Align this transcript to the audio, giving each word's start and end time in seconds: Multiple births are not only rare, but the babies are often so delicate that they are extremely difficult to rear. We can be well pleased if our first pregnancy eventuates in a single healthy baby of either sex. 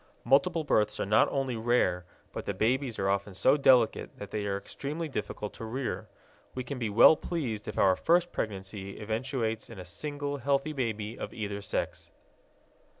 Multiple 0.23 0.63
births 0.63 0.99
are 0.99 1.05
not 1.05 1.27
only 1.29 1.55
rare, 1.55 2.05
but 2.33 2.45
the 2.47 2.55
babies 2.55 2.97
are 2.97 3.07
often 3.07 3.35
so 3.35 3.55
delicate 3.55 4.17
that 4.17 4.31
they 4.31 4.47
are 4.47 4.57
extremely 4.57 5.07
difficult 5.07 5.53
to 5.53 5.63
rear. 5.63 6.07
We 6.55 6.63
can 6.63 6.79
be 6.79 6.89
well 6.89 7.15
pleased 7.15 7.67
if 7.67 7.77
our 7.77 7.95
first 7.95 8.31
pregnancy 8.31 8.99
eventuates 8.99 9.69
in 9.69 9.77
a 9.77 9.85
single 9.85 10.37
healthy 10.37 10.73
baby 10.73 11.19
of 11.19 11.35
either 11.35 11.61
sex. 11.61 12.09